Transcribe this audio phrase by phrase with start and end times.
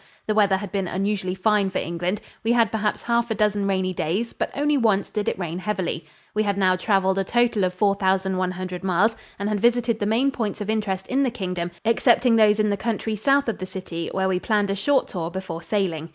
[0.25, 3.93] The weather had been unusually fine for England; we had perhaps half a dozen rainy
[3.93, 6.07] days, but only once did it rain heavily.
[6.33, 10.59] We had now traveled a total of 4100 miles and had visited the main points
[10.59, 14.27] of interest in the Kingdom excepting those in the country south of the city, where
[14.27, 16.09] we planned a short tour before sailing.